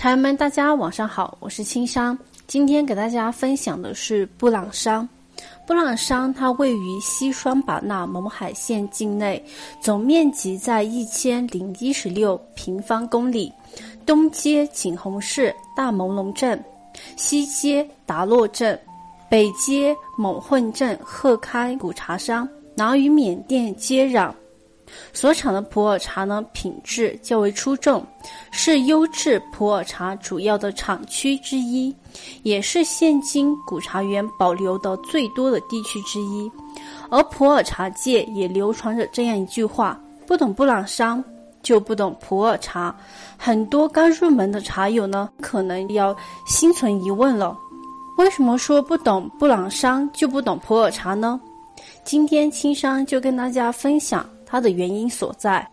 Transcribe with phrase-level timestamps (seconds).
[0.00, 2.18] 茶友们，大家晚上好，我是青山。
[2.46, 5.06] 今天给大家分享的是布朗山。
[5.66, 9.44] 布朗山它位于西双版纳勐海县境内，
[9.78, 13.52] 总面积在一千零一十六平方公里。
[14.06, 16.58] 东接景洪市大朦胧镇，
[17.18, 18.80] 西接达洛镇，
[19.28, 24.32] 北接勐混镇鹤开古茶山，南与缅甸接壤。
[25.12, 28.04] 所产的普洱茶呢，品质较为出众，
[28.50, 31.94] 是优质普洱茶主要的产区之一，
[32.42, 36.50] 也是现今古茶园保留的最多的地区之一。
[37.10, 41.22] 而普洱茶界也流传着这样一句话：不懂布朗山，
[41.62, 42.94] 就不懂普洱茶。
[43.36, 47.56] 很多刚入门的茶友呢，可能要心存疑问了：
[48.16, 51.40] 为什么说不懂布朗山就不懂普洱茶呢？
[52.04, 54.24] 今天青山就跟大家分享。
[54.50, 55.66] 它的原因所在。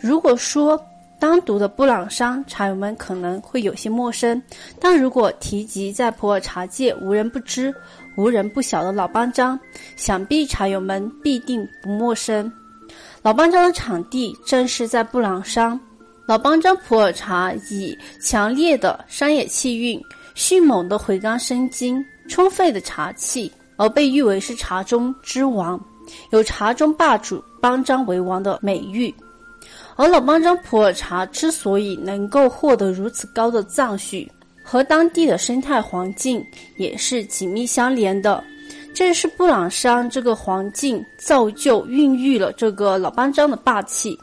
[0.00, 0.80] 如果说
[1.18, 4.40] 单独的布朗山茶友们可能会有些陌生，
[4.78, 7.74] 但如果提及在普洱茶界无人不知、
[8.16, 9.58] 无人不晓的老班章，
[9.96, 12.52] 想必茶友们必定不陌生。
[13.22, 15.78] 老班章的产地正是在布朗山。
[16.26, 20.00] 老班章普洱茶以强烈的山野气韵、
[20.34, 25.80] 迅猛的回甘生津、充沛的茶气，而被誉为是茶中之王。
[26.30, 29.14] 有“茶中霸主，班章为王”的美誉，
[29.96, 34.30] 而老班章普洱茶之所以能够获得如此高的赞许，
[34.62, 36.44] 和当地的生态环境
[36.76, 38.42] 也是紧密相连的。
[38.94, 44.18] 正是布朗山这个环境造就、孕育了这个老班章的霸气。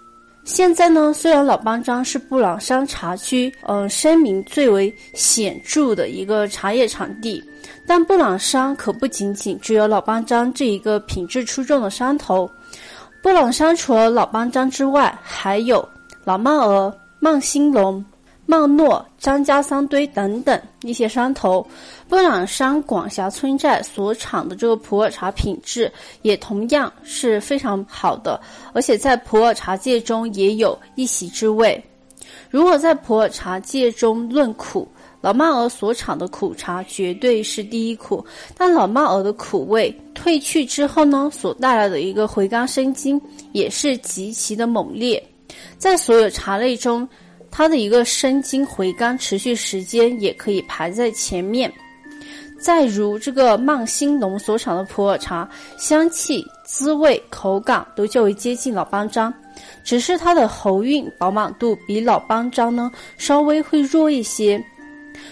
[0.45, 7.43] 现在呢，虽然老班章是布朗山茶区，嗯，声名最为显著的一个茶叶产地。
[7.87, 12.49] 但布朗山可不仅仅只有老班章这一个品质出众的山头，
[13.21, 15.87] 布朗山除了老班章之外，还有
[16.25, 18.03] 老曼峨、曼兴隆、
[18.45, 21.65] 曼诺、张家三堆等等一些山头。
[22.09, 28.39] 布朗山广峡村寨所产的这个普洱茶品质也同样是非常好的，
[28.73, 31.81] 而且在普洱茶界中也有一席之位。
[32.49, 34.87] 如果在普洱茶界中论苦，
[35.21, 38.23] 老曼峨所产的苦茶绝对是第一苦，
[38.57, 43.19] 但老曼峨的苦味褪去之后呢，所带来的一个回甘生津
[43.53, 45.21] 也是极其的猛烈。
[45.77, 47.07] 在所有茶类中，
[47.55, 51.71] 它的一个生津回甘持续时间也可以排在前面。
[52.59, 55.47] 再如这个曼兴隆所产的普洱茶，
[55.77, 59.31] 香气、滋味、口感都较为接近老班章，
[59.83, 64.63] 只是它的喉韵饱满度比老班章呢稍微会弱一些。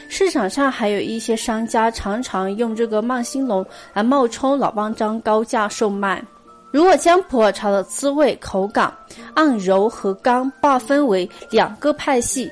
[0.08, 6.24] 市场上还有一些商家常常用这个曼兴隆来冒充老邦章高价售卖。
[6.72, 8.94] 如果将普洱茶的滋味口感
[9.34, 12.50] 按柔和刚划分为两个派系，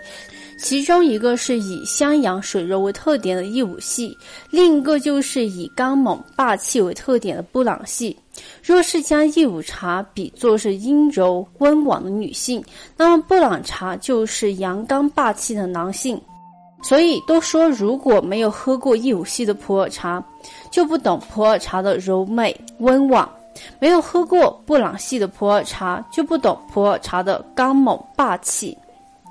[0.61, 4.17] 其中一个是以香扬水柔为特点的义武系，
[4.49, 8.15] 另一个就是以刚猛霸气为特点的布朗系。
[8.61, 12.63] 若是将义武茶比作是阴柔温婉的女性，
[12.97, 16.19] 那么布朗茶就是阳刚霸气的男性。
[16.81, 20.23] 所以都说，如果没有喝过义武系的普洱茶，
[20.71, 23.27] 就不懂普洱茶的柔美温婉；
[23.79, 28.77] 没有喝过布朗系的普洱茶，就不懂普洱茶的刚猛霸气。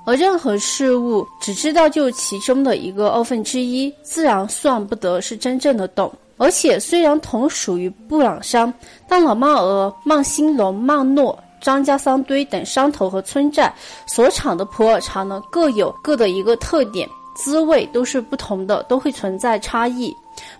[0.05, 6.11] 而任何事物只知道就其中的一个二分之一，自然算不得是真正的懂。
[6.37, 8.73] 而且，虽然同属于布朗山，
[9.07, 13.71] 但老曼鹅、曼兴隆、曼诺、张家三堆等山头和村寨
[14.07, 17.07] 所产的普洱茶呢，各有各的一个特点。
[17.35, 20.13] 滋味都是不同的，都会存在差异。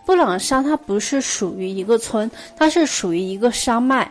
[0.05, 4.09] 布朗山它不是属于一个村，它是属于一个山脉，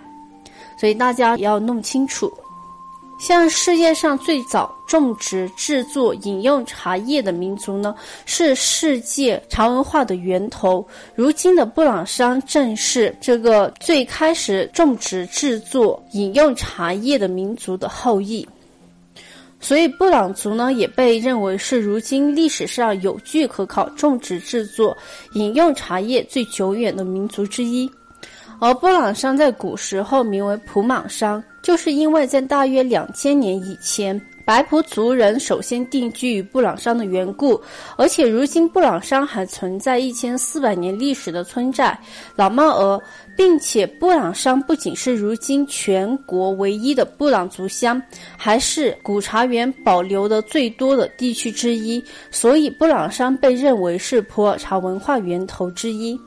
[0.78, 2.32] 所以大家也要弄清楚。
[3.20, 7.92] 像世界上最早种植、制作、饮用茶叶的民族呢，
[8.26, 10.86] 是世界茶文化的源头。
[11.16, 18.48] 如今的布朗山正是这个最开始种植、制作、饮用茶叶的民族的后裔。
[19.60, 24.96] 所以，布朗族呢也被认为是如今历史上有据可考种植、制作、
[25.32, 27.90] 饮用茶叶最久远的民族之一。
[28.60, 34.20] 而布朗山在古时候名为普莽山，就是因为在大约两千年以前。
[34.48, 37.60] 白婆族人首先定居于布朗山的缘故，
[37.98, 42.00] 而且如今布朗山还存在一千四百年历史的村寨
[42.34, 42.98] 老曼鹅，
[43.36, 48.02] 并且布朗山不仅是如今全国唯一的布朗族乡，
[48.38, 56.18] 还是古茶园保留的最多的地区之一，所以布朗山被认为是普洱茶文化源头之一。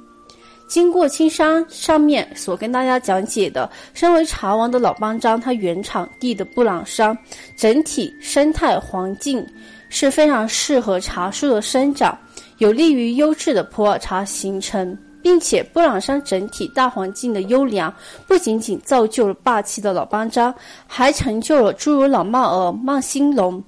[0.71, 7.15] 经过青山上面所跟大家讲解的，身为茶王的老邦章，它原产地的布朗山，
[7.57, 9.45] 整体生态环境
[9.89, 12.17] 是非常适合茶树的生长，
[12.59, 14.97] 有利于优质的普洱茶形成。
[15.21, 17.93] 并且，布朗山整体大环境的优良，
[18.25, 20.55] 不仅仅造就了霸气的老邦章，
[20.87, 23.61] 还成就了诸如老曼尔、曼兴隆、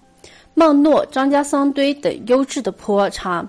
[0.53, 3.45] 曼诺、张家桑堆等优质的普洱茶，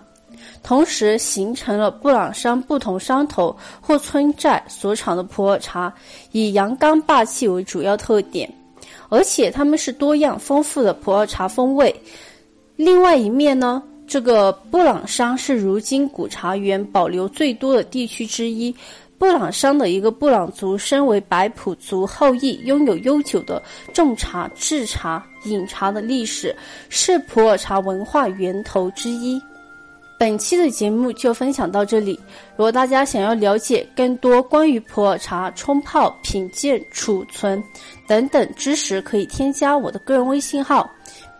[0.62, 5.92] 同时形成了布朗山不同山头或村寨所产的普洱茶，
[6.32, 8.52] 以阳刚霸气为主要特点，
[9.08, 11.94] 而且它们是多样丰富的普洱茶风味。
[12.76, 13.82] 另外一面呢？
[14.06, 18.74] 这个布朗山是如今古茶园保留最多的地区之一。
[19.16, 23.62] 布朗山的一个布朗族，身为白普族后裔，拥有悠久的
[23.94, 26.54] 种茶、制茶、饮茶的历史，
[26.90, 29.40] 是普洱茶文化源头之一。
[30.18, 32.18] 本期的节目就分享到这里。
[32.56, 37.62] 如果大家想要了解更多关于普洱茶冲泡、品鉴、储存
[38.06, 40.88] 等等知识，可以添加我的个人微信号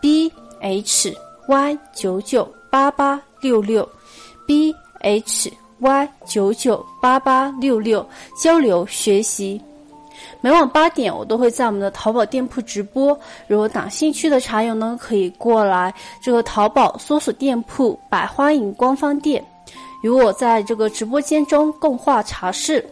[0.01, 1.15] ：b h。
[1.47, 3.87] y 九九八八六六
[4.47, 8.09] ，b h y 九九八八六六
[8.43, 9.61] 交流学习，
[10.41, 13.19] 每晚八点我都会在我们的淘宝店铺直播。
[13.47, 15.93] 如果感兴趣的茶友呢，可以过来
[16.23, 19.45] 这个淘宝搜索店铺“百花影官方店”，
[20.03, 22.85] 与我在这个直播间中共话茶事。